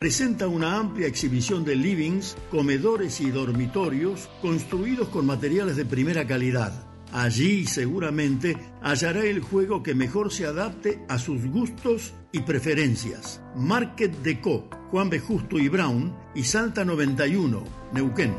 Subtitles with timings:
[0.00, 6.72] presenta una amplia exhibición de livings, comedores y dormitorios construidos con materiales de primera calidad.
[7.12, 13.42] Allí seguramente hallará el juego que mejor se adapte a sus gustos y preferencias.
[13.54, 15.18] Market Deco, Juan B.
[15.18, 17.62] Justo y Brown y Salta 91,
[17.92, 18.34] Neuquén.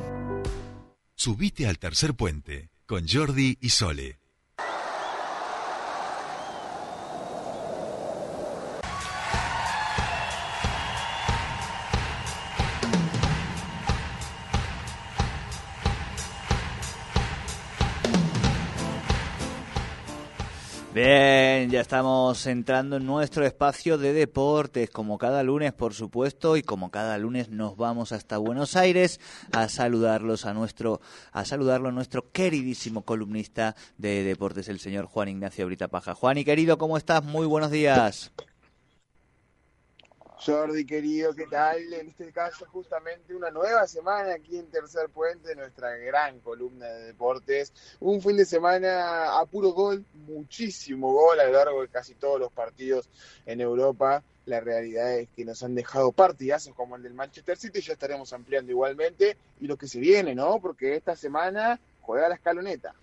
[1.16, 4.21] Subite al tercer puente con Jordi y Sole.
[21.04, 26.62] Bien, ya estamos entrando en nuestro espacio de deportes, como cada lunes, por supuesto, y
[26.62, 29.20] como cada lunes nos vamos hasta Buenos Aires
[29.52, 31.02] a saludarlos a nuestro,
[31.32, 36.14] a saludarlo a nuestro queridísimo columnista de deportes, el señor Juan Ignacio Brita Paja.
[36.14, 37.24] Juan y querido, ¿cómo estás?
[37.24, 38.32] Muy buenos días.
[40.44, 41.94] Jordi, querido, ¿qué tal?
[41.94, 47.06] En este caso, justamente una nueva semana aquí en Tercer Puente, nuestra gran columna de
[47.06, 47.72] deportes.
[48.00, 52.40] Un fin de semana a puro gol, muchísimo gol a lo largo de casi todos
[52.40, 53.08] los partidos
[53.46, 54.24] en Europa.
[54.48, 58.34] La realidad es que nos han dejado partidazos como el del Manchester City, ya estaremos
[58.34, 59.38] ampliando igualmente.
[59.60, 60.60] Y lo que se viene, ¿no?
[60.60, 62.96] Porque esta semana juega la escaloneta.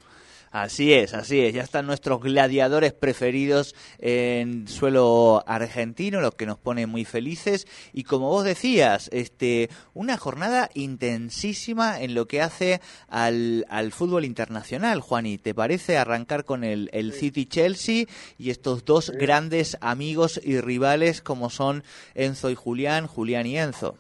[0.51, 1.55] Así es, así es.
[1.55, 7.67] Ya están nuestros gladiadores preferidos en suelo argentino, lo que nos pone muy felices.
[7.93, 14.25] Y como vos decías, este, una jornada intensísima en lo que hace al, al fútbol
[14.25, 15.39] internacional, Juani.
[15.39, 18.07] ¿Te parece arrancar con el, el City Chelsea
[18.39, 23.97] y estos dos grandes amigos y rivales como son Enzo y Julián, Julián y Enzo?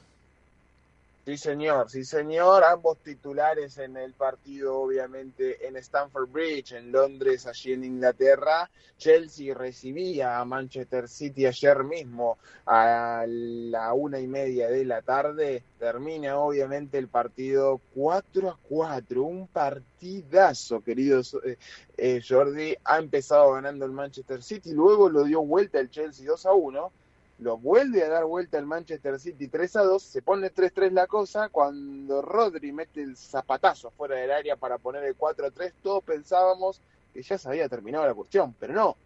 [1.29, 2.65] Sí, señor, sí, señor.
[2.65, 8.71] Ambos titulares en el partido, obviamente, en Stamford Bridge, en Londres, allí en Inglaterra.
[8.97, 15.65] Chelsea recibía a Manchester City ayer mismo a la una y media de la tarde.
[15.79, 19.23] Termina, obviamente, el partido 4 a 4.
[19.23, 21.59] Un partidazo, querido eh,
[21.99, 22.75] eh, Jordi.
[22.85, 26.93] Ha empezado ganando el Manchester City, luego lo dio vuelta el Chelsea 2 a 1
[27.39, 31.07] lo vuelve a dar vuelta el Manchester City 3 a 2, se pone 3-3 la
[31.07, 35.73] cosa, cuando Rodri mete el zapatazo fuera del área para poner el 4 a 3,
[35.83, 36.81] todos pensábamos
[37.15, 38.97] que ya se había terminado la cuestión, pero no,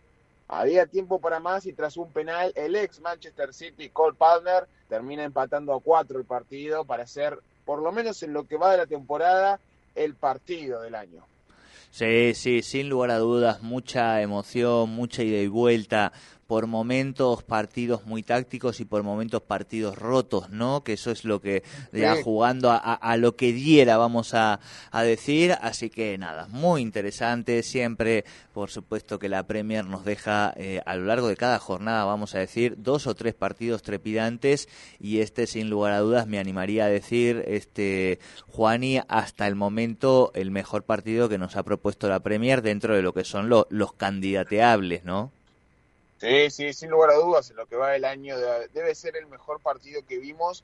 [0.48, 5.25] había tiempo para más y tras un penal, el ex Manchester City, Cole Palmer, termina
[5.25, 8.78] empatando a 4 el partido para ser, por lo menos en lo que va de
[8.78, 9.60] la temporada,
[9.94, 11.25] el partido del año.
[11.91, 16.12] Sí, sí, sin lugar a dudas, mucha emoción, mucha ida y vuelta,
[16.52, 20.84] por momentos partidos muy tácticos y por momentos partidos rotos, ¿no?
[20.84, 21.62] Que eso es lo que
[21.94, 24.60] ya jugando a, lo que diera, vamos a,
[25.02, 25.56] decir.
[25.62, 27.62] Así que nada, muy interesante.
[27.62, 32.04] Siempre, por supuesto, que la Premier nos deja eh, a lo largo de cada jornada,
[32.04, 34.69] vamos a decir, dos o tres partidos trepidantes
[35.00, 40.32] y este, sin lugar a dudas, me animaría a decir, este Juani, hasta el momento
[40.34, 43.92] el mejor partido que nos ha propuesto la Premier dentro de lo que son los
[43.94, 45.32] candidateables, ¿no?
[46.22, 48.38] Sí, sí, sin lugar a dudas, en lo que va el año
[48.72, 50.62] debe ser el mejor partido que vimos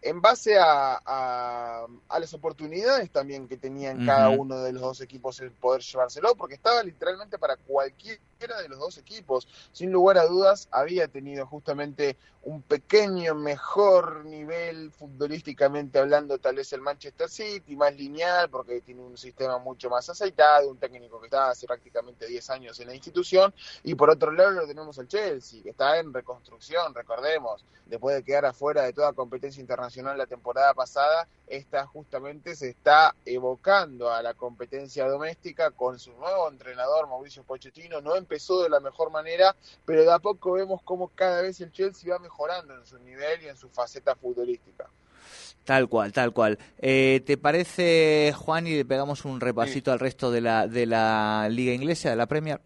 [0.00, 5.40] en base a, a, las oportunidades también que tenían cada uno de los dos equipos
[5.40, 9.48] el poder llevárselo, porque estaba literalmente para cualquiera de los dos equipos.
[9.72, 16.72] Sin lugar a dudas, había tenido justamente un pequeño mejor nivel futbolísticamente hablando, tal vez
[16.72, 21.26] el Manchester City, más lineal, porque tiene un sistema mucho más aceitado, un técnico que
[21.26, 25.08] está hace prácticamente 10 años en la institución, y por otro lado lo tenemos el
[25.08, 30.26] Chelsea, que está en reconstrucción, recordemos, después de quedar afuera de toda competencia internacional la
[30.26, 37.08] temporada pasada, esta justamente se está evocando a la competencia doméstica con su nuevo entrenador
[37.08, 39.54] Mauricio Pochettino, no empezó de la mejor manera,
[39.84, 42.98] pero de a poco vemos cómo cada vez el Chelsea va mejor mejorando en su
[43.00, 44.86] nivel y en su faceta futbolística.
[45.64, 46.58] Tal cual, tal cual.
[46.78, 51.48] Eh, ¿Te parece, Juan, y le pegamos un repasito al resto de la, de la
[51.50, 52.60] Liga Inglesa, de la Premier?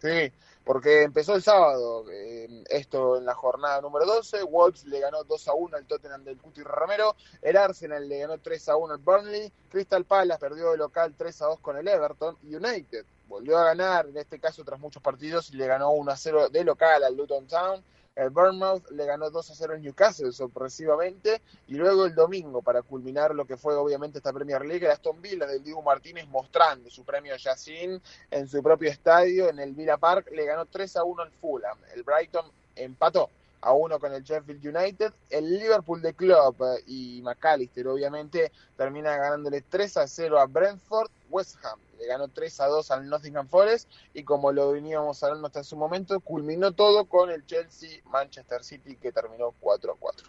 [0.00, 0.32] Sí,
[0.64, 5.48] porque empezó el sábado, eh, esto en la jornada número 12, Wolves le ganó 2
[5.48, 8.98] a 1 al Tottenham del Cuti Romero, el Arsenal le ganó 3 a 1 al
[8.98, 13.64] Burnley, Crystal Palace perdió de local 3 a 2 con el Everton, United volvió a
[13.64, 17.04] ganar, en este caso tras muchos partidos, y le ganó 1 a 0 de local
[17.04, 17.82] al Luton Town,
[18.16, 22.82] el Bournemouth le ganó 2 a 0 en Newcastle sorpresivamente y luego el domingo para
[22.82, 26.90] culminar lo que fue obviamente esta Premier League el Aston Villa del Diego Martínez mostrando
[26.90, 31.04] su premio Yacine en su propio estadio en el Villa Park le ganó 3 a
[31.04, 31.78] 1 al Fulham.
[31.94, 32.44] El Brighton
[32.76, 33.30] empató
[33.60, 35.12] a uno con el Sheffield United.
[35.30, 41.10] El Liverpool de Klopp eh, y McAllister, obviamente, termina ganándole 3 a 0 a Brentford.
[41.30, 45.46] West Ham le ganó 3 a 2 al Nottingham Forest y como lo veníamos hablando
[45.46, 50.26] hasta ese momento, culminó todo con el Chelsea Manchester City que terminó 4 a 4.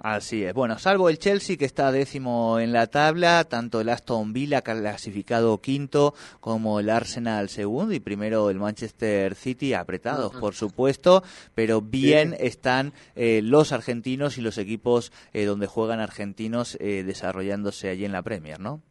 [0.00, 0.52] Así es.
[0.52, 5.58] Bueno, salvo el Chelsea que está décimo en la tabla, tanto el Aston Villa clasificado
[5.58, 11.22] quinto como el Arsenal segundo y primero el Manchester City apretados, por supuesto,
[11.54, 17.88] pero bien están eh, los argentinos y los equipos eh, donde juegan argentinos eh, desarrollándose
[17.88, 18.82] allí en la Premier, ¿no?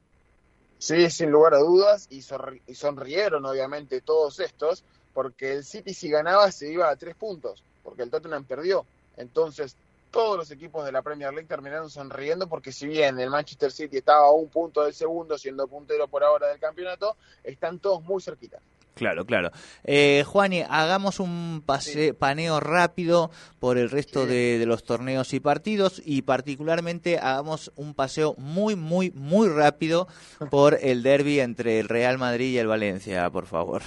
[0.79, 2.23] Sí, sin lugar a dudas y,
[2.67, 4.83] y sonrieron obviamente todos estos
[5.13, 8.85] porque el City si ganaba se iba a tres puntos porque el Tottenham perdió.
[9.15, 9.75] Entonces
[10.13, 13.97] todos los equipos de la Premier League terminaron sonriendo porque si bien el Manchester City
[13.97, 18.21] estaba a un punto del segundo, siendo puntero por ahora del campeonato, están todos muy
[18.21, 18.59] cerquita.
[18.93, 19.49] Claro, claro.
[19.83, 25.39] Eh, Juani, hagamos un pase, paneo rápido por el resto de, de, los torneos y
[25.39, 30.07] partidos y particularmente hagamos un paseo muy, muy, muy rápido
[30.51, 33.81] por el derby entre el Real Madrid y el Valencia, por favor.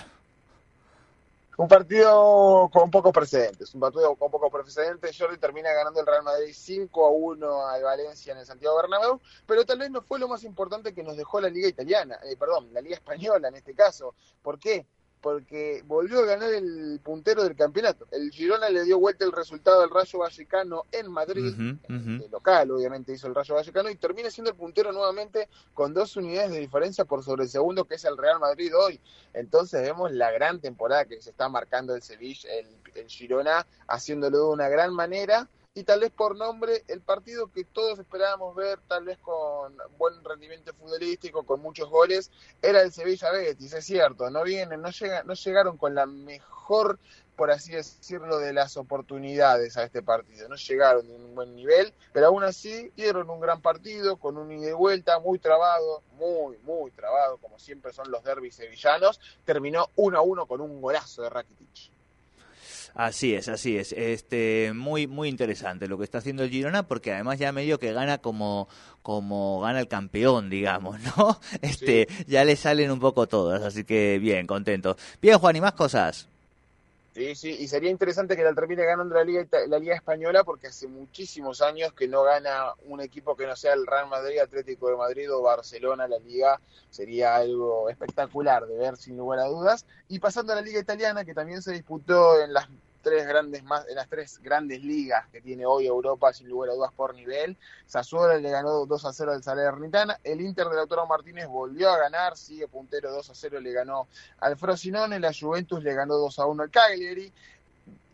[1.59, 5.17] Un partido con pocos precedentes, un partido con pocos precedentes.
[5.19, 9.21] Jordi termina ganando el Real Madrid 5 a 1 al Valencia en el Santiago Bernabéu,
[9.47, 12.37] pero tal vez no fue lo más importante que nos dejó la Liga Italiana, eh,
[12.37, 14.15] perdón, la Liga Española en este caso.
[14.43, 14.87] ¿Por qué?
[15.21, 18.07] Porque volvió a ganar el puntero del campeonato.
[18.11, 21.53] El Girona le dio vuelta el resultado del Rayo Vallecano en Madrid,
[21.89, 26.17] El local obviamente hizo el Rayo Vallecano, y termina siendo el puntero nuevamente con dos
[26.17, 29.01] unidades de diferencia por sobre el segundo, que es el Real Madrid hoy.
[29.35, 34.39] Entonces vemos la gran temporada que se está marcando el Sevilla, el, el Girona, haciéndolo
[34.39, 38.79] de una gran manera y tal vez por nombre el partido que todos esperábamos ver,
[38.89, 42.31] tal vez con buen rendimiento futbolístico, con muchos goles,
[42.63, 46.99] era el Sevilla Betis, es cierto, no vienen, no llegan, no llegaron con la mejor,
[47.37, 51.93] por así decirlo, de las oportunidades a este partido, no llegaron en un buen nivel,
[52.15, 56.57] pero aún así dieron un gran partido con un ida y vuelta muy trabado, muy,
[56.63, 61.21] muy trabado, como siempre son los derbis sevillanos, terminó 1 a 1 con un golazo
[61.21, 61.96] de Rakitic.
[62.97, 63.93] Así es, así es.
[63.93, 67.93] Este, muy, muy interesante lo que está haciendo el Girona, porque además ya medio que
[67.93, 68.69] gana como,
[69.03, 71.39] como gana el campeón, digamos, ¿no?
[71.61, 74.97] Este, ya le salen un poco todas, así que bien, contento.
[75.21, 76.27] Bien, Juan, ¿y más cosas?
[77.17, 80.67] Sí, sí, y sería interesante que la termine ganando la Liga, la Liga Española porque
[80.67, 84.91] hace muchísimos años que no gana un equipo que no sea el Real Madrid, Atlético
[84.91, 86.61] de Madrid o Barcelona la Liga.
[86.91, 89.87] Sería algo espectacular de ver sin lugar a dudas.
[90.09, 92.69] Y pasando a la Liga Italiana que también se disputó en las
[93.07, 93.63] tres grandes
[93.95, 97.57] las tres grandes ligas que tiene hoy Europa, sin lugar a dudas por nivel.
[97.87, 100.19] Sassuolo le ganó 2 a 0 al Salernitana.
[100.25, 104.09] El Inter de Lautaro Martínez volvió a ganar, sigue puntero 2 a 0, le ganó
[104.41, 105.21] al Frosinone.
[105.21, 107.33] La Juventus le ganó 2 a 1 al Cagliari.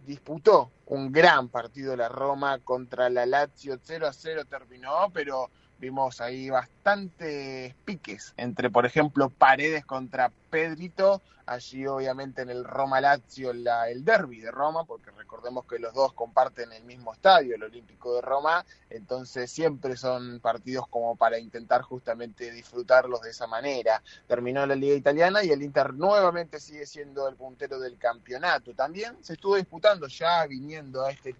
[0.07, 5.49] Disputó un gran partido la Roma contra la Lazio, 0 a 0 terminó, pero
[5.83, 13.01] vimos ahí bastantes piques entre, por ejemplo, Paredes contra Pedrito, allí obviamente en el Roma
[13.01, 17.65] Lazio el derby de Roma, porque recordemos que los dos comparten el mismo estadio, el
[17.65, 24.01] Olímpico de Roma, entonces siempre son partidos como para intentar justamente disfrutarlos de esa manera.
[24.29, 28.73] Terminó la Liga Italiana y el Inter nuevamente sigue siendo el puntero del campeonato.
[28.73, 31.35] También se estuvo disputando ya viniendo a este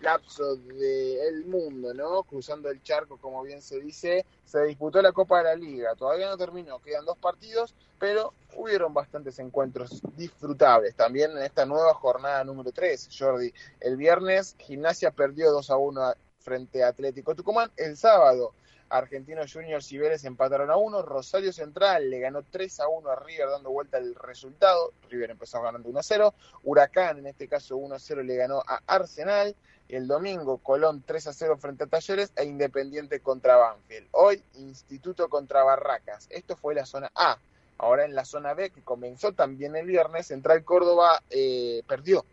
[0.00, 2.22] lapso del mundo, ¿no?
[2.22, 5.94] Cruzando el charco, como bien se dice, se disputó la Copa de la Liga.
[5.94, 11.94] Todavía no terminó, quedan dos partidos, pero hubieron bastantes encuentros disfrutables también en esta nueva
[11.94, 13.52] jornada número 3, Jordi.
[13.80, 16.14] El viernes, Gimnasia perdió 2 a 1
[16.48, 17.70] frente a Atlético Tucumán.
[17.76, 18.54] El sábado,
[18.88, 21.02] Argentinos Juniors y Vélez empataron a 1.
[21.02, 24.94] Rosario Central le ganó 3 a 1 a River, dando vuelta el resultado.
[25.10, 26.34] River empezó ganando 1 a 0.
[26.64, 29.54] Huracán, en este caso 1 a 0, le ganó a Arsenal.
[29.90, 34.08] El domingo, Colón 3 a 0 frente a Talleres e Independiente contra Banfield.
[34.12, 36.28] Hoy, Instituto contra Barracas.
[36.30, 37.38] Esto fue la zona A.
[37.76, 42.24] Ahora en la zona B, que comenzó también el viernes, Central Córdoba eh, perdió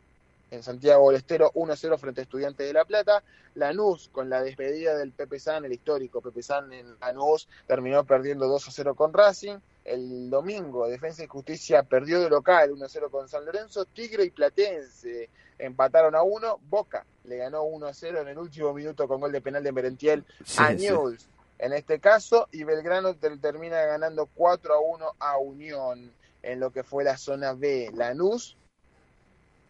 [0.56, 3.24] en Santiago del Estero 1-0 frente a Estudiantes de La Plata.
[3.56, 8.48] Lanús, con la despedida del Pepe San, el histórico Pepe San en Lanús, terminó perdiendo
[8.48, 9.58] 2-0 con Racing.
[9.84, 13.86] El domingo, Defensa y Justicia perdió de local 1-0 con San Lorenzo.
[13.86, 16.60] Tigre y Platense empataron a 1.
[16.70, 20.26] Boca le ganó 1-0 en el último minuto con gol de penal de Merentiel
[20.58, 21.28] a News.
[21.58, 26.12] En este caso, y Belgrano termina ganando 4 a 1 a Unión
[26.44, 27.92] en lo que fue la zona B.
[27.94, 28.58] Lanús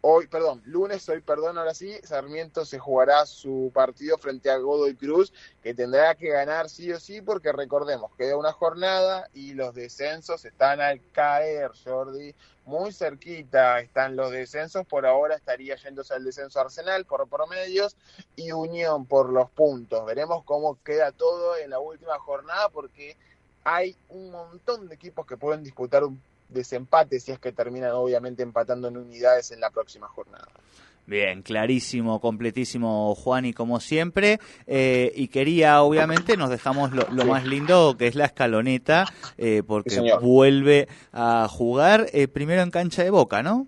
[0.07, 4.95] hoy, perdón, lunes, hoy, perdón, ahora sí, Sarmiento se jugará su partido frente a Godoy
[4.95, 5.33] Cruz,
[5.63, 10.45] que tendrá que ganar sí o sí, porque recordemos, queda una jornada y los descensos
[10.45, 12.35] están al caer, Jordi,
[12.65, 17.97] muy cerquita están los descensos, por ahora estaría yéndose al descenso Arsenal por promedios
[18.35, 20.05] y Unión por los puntos.
[20.05, 23.17] Veremos cómo queda todo en la última jornada, porque
[23.63, 28.43] hay un montón de equipos que pueden disputar un desempate si es que terminan obviamente
[28.43, 30.47] empatando en unidades en la próxima jornada.
[31.07, 34.39] Bien, clarísimo, completísimo, Juan, y como siempre.
[34.65, 39.05] Eh, y quería, obviamente, nos dejamos lo, más lindo, que es la escaloneta,
[39.37, 43.67] eh, porque vuelve a jugar eh, primero en cancha de boca, ¿no?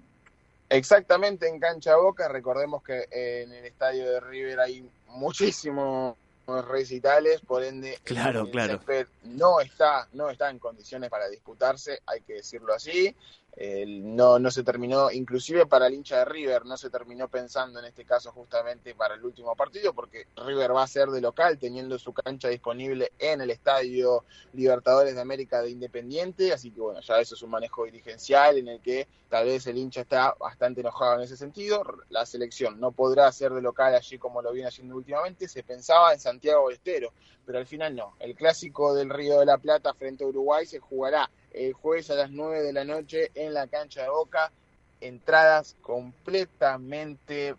[0.70, 2.28] Exactamente, en cancha de boca.
[2.28, 6.16] Recordemos que en el estadio de River hay muchísimos
[6.48, 8.80] recitales, por ende, claro, claro.
[9.24, 13.16] no está, no está en condiciones para disputarse, hay que decirlo así
[13.60, 17.86] no, no se terminó, inclusive para el hincha de River, no se terminó pensando en
[17.86, 21.98] este caso justamente para el último partido, porque River va a ser de local, teniendo
[21.98, 27.20] su cancha disponible en el Estadio Libertadores de América de Independiente, así que bueno, ya
[27.20, 31.16] eso es un manejo dirigencial en el que tal vez el hincha está bastante enojado
[31.16, 34.96] en ese sentido, la selección no podrá ser de local allí como lo viene haciendo
[34.96, 37.12] últimamente, se pensaba en Santiago del Estero,
[37.44, 40.80] pero al final no, el clásico del Río de la Plata frente a Uruguay se
[40.80, 41.28] jugará
[41.66, 44.52] el jueves a las 9 de la noche en la cancha de Boca.
[45.00, 47.56] Entradas completamente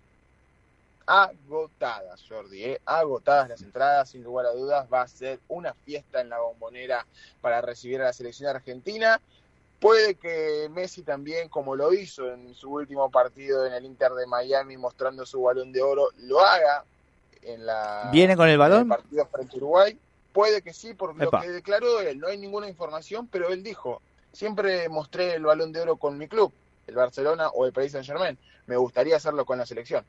[1.06, 2.80] agotadas, Jordi, ¿eh?
[2.84, 7.06] agotadas las entradas, sin lugar a dudas, va a ser una fiesta en la bombonera
[7.40, 9.20] para recibir a la selección argentina.
[9.80, 14.26] Puede que Messi también, como lo hizo en su último partido en el Inter de
[14.26, 16.84] Miami, mostrando su balón de oro, lo haga
[17.42, 18.88] en la ¿Viene con el balón?
[18.88, 19.98] partido frente a Uruguay.
[20.38, 22.20] Puede que sí, por lo que declaró él.
[22.20, 24.00] No hay ninguna información, pero él dijo,
[24.32, 26.52] siempre mostré el balón de oro con mi club,
[26.86, 28.38] el Barcelona o el Paris Saint Germain.
[28.68, 30.04] Me gustaría hacerlo con la selección.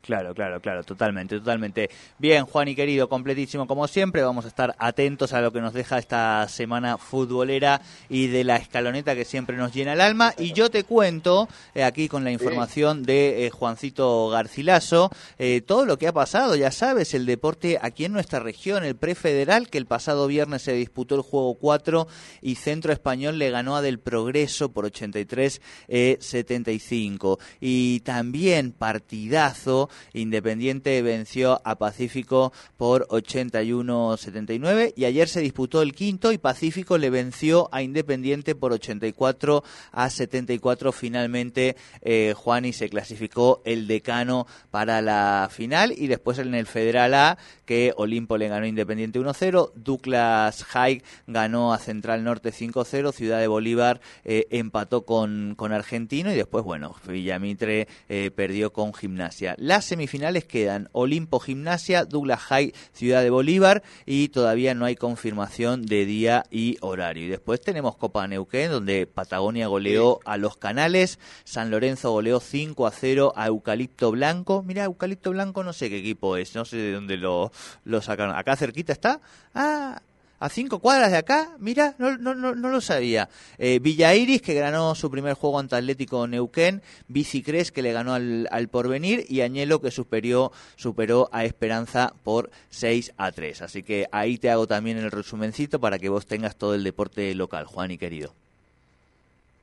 [0.00, 1.90] Claro, claro, claro, totalmente, totalmente.
[2.18, 4.22] Bien, Juan y querido, completísimo como siempre.
[4.22, 8.56] Vamos a estar atentos a lo que nos deja esta semana futbolera y de la
[8.56, 10.34] escaloneta que siempre nos llena el alma.
[10.38, 15.84] Y yo te cuento, eh, aquí con la información de eh, Juancito Garcilaso, eh, todo
[15.84, 19.78] lo que ha pasado, ya sabes, el deporte aquí en nuestra región, el prefederal, que
[19.78, 22.06] el pasado viernes se disputó el juego 4
[22.40, 27.38] y Centro Español le ganó a Del Progreso por 83-75.
[27.60, 36.32] y también partidazo Independiente venció a Pacífico por 81-79 y ayer se disputó el quinto
[36.32, 40.92] y Pacífico le venció a Independiente por 84 a 74.
[40.92, 47.14] Finalmente eh, Juani se clasificó el decano para la final y después en el Federal
[47.14, 53.40] A que Olimpo le ganó Independiente 1-0, Douglas High ganó a Central Norte 5-0, Ciudad
[53.40, 59.54] de Bolívar eh, empató con, con Argentino y después, bueno, Villamitre eh, perdió con Gimnasia.
[59.84, 66.04] Semifinales quedan Olimpo Gimnasia, Douglas High, Ciudad de Bolívar y todavía no hay confirmación de
[66.04, 67.26] día y horario.
[67.26, 72.86] Y después tenemos Copa Neuquén, donde Patagonia goleó a los Canales, San Lorenzo goleó 5
[72.86, 74.62] a 0 a Eucalipto Blanco.
[74.62, 77.52] Mira, Eucalipto Blanco no sé qué equipo es, no sé de dónde lo,
[77.84, 78.36] lo sacaron.
[78.36, 79.20] Acá cerquita está.
[79.54, 80.02] Ah,
[80.38, 83.28] a cinco cuadras de acá, mira, no, no, no, no lo sabía.
[83.58, 88.14] Eh, Villa Iris, que ganó su primer juego ante Atlético Neuquén, Bicicres, que le ganó
[88.14, 93.62] al, al Porvenir, y Añelo, que superó, superó a Esperanza por 6 a 3.
[93.62, 97.34] Así que ahí te hago también el resumencito para que vos tengas todo el deporte
[97.34, 98.34] local, Juan y querido.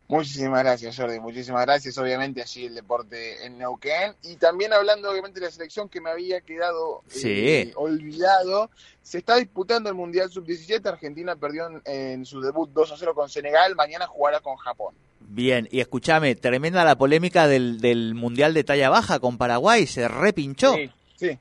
[0.07, 1.19] Muchísimas gracias, Jordi.
[1.19, 1.97] Muchísimas gracias.
[1.97, 4.13] Obviamente, allí el deporte en Neuquén.
[4.21, 8.69] Y también hablando, obviamente, de la selección que me había quedado eh, olvidado.
[9.01, 10.85] Se está disputando el Mundial Sub-17.
[10.85, 13.75] Argentina perdió en, su debut 2 a 0 con Senegal.
[13.75, 14.93] Mañana jugará con Japón.
[15.21, 19.87] Bien, y escúchame, tremenda la polémica del, del Mundial de talla baja con Paraguay.
[19.87, 20.75] Se repinchó.
[20.75, 21.39] Sí, sí.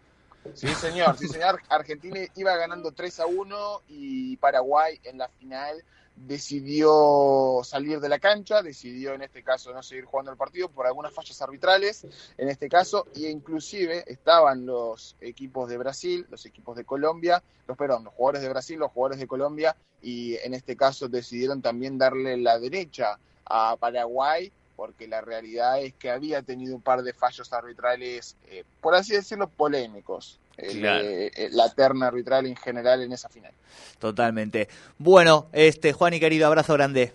[0.55, 1.19] Sí, señor.
[1.19, 1.61] Sí, señor.
[1.69, 5.85] Argentina iba ganando 3 a 1 y Paraguay en la final
[6.17, 10.87] decidió salir de la cancha, decidió en este caso no seguir jugando el partido por
[10.87, 12.07] algunas fallas arbitrales,
[12.39, 17.77] en este caso, y inclusive estaban los equipos de Brasil, los equipos de Colombia, los
[17.77, 21.99] perdón, los jugadores de Brasil, los jugadores de Colombia, y en este caso decidieron también
[21.99, 27.13] darle la derecha a Paraguay, porque la realidad es que había tenido un par de
[27.13, 30.41] fallos arbitrales, eh, por así decirlo, polémicos.
[30.57, 33.53] Eh, eh, la terna arbitral en general en esa final.
[33.99, 34.69] Totalmente.
[34.99, 37.13] Bueno, este Juan y querido, abrazo grande.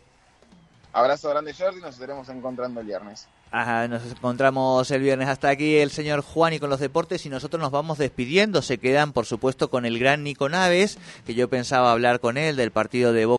[0.91, 3.27] Abrazo grande Jordi, nos estaremos encontrando el viernes.
[3.51, 5.27] Ajá, nos encontramos el viernes.
[5.27, 8.61] Hasta aquí el señor Juan y con los deportes y nosotros nos vamos despidiendo.
[8.61, 12.55] Se quedan, por supuesto, con el gran Nico Naves, que yo pensaba hablar con él
[12.55, 13.37] del partido de Boca.